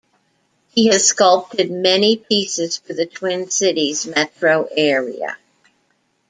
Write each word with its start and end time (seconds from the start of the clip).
He 0.69 0.87
has 0.87 1.05
sculpted 1.05 1.69
many 1.69 2.17
pieces 2.17 2.75
for 2.75 2.91
the 2.93 3.05
Twin 3.05 3.51
Cities 3.51 4.07
Metro 4.07 4.67
area. 4.75 5.37